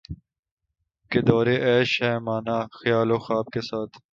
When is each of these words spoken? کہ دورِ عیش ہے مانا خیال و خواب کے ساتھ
کہ 1.11 1.19
دورِ 1.27 1.47
عیش 1.65 1.91
ہے 2.03 2.13
مانا 2.25 2.57
خیال 2.77 3.09
و 3.11 3.17
خواب 3.23 3.45
کے 3.53 3.61
ساتھ 3.69 3.93